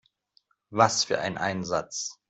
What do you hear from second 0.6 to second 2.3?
Was für ein Einsatz!